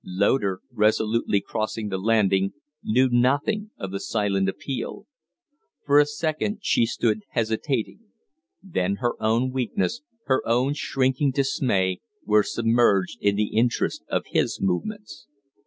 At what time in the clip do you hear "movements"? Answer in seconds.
14.59-15.27